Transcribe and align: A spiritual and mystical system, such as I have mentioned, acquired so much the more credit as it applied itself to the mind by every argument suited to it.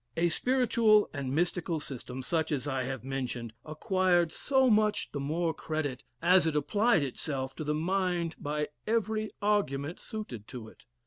A 0.17 0.29
spiritual 0.29 1.11
and 1.13 1.31
mystical 1.31 1.79
system, 1.79 2.23
such 2.23 2.51
as 2.51 2.67
I 2.67 2.81
have 2.85 3.03
mentioned, 3.03 3.53
acquired 3.63 4.31
so 4.31 4.67
much 4.67 5.11
the 5.11 5.19
more 5.19 5.53
credit 5.53 6.01
as 6.23 6.47
it 6.47 6.55
applied 6.55 7.03
itself 7.03 7.55
to 7.57 7.63
the 7.63 7.75
mind 7.75 8.35
by 8.39 8.69
every 8.87 9.29
argument 9.43 9.99
suited 9.99 10.47
to 10.47 10.67
it. 10.69 10.85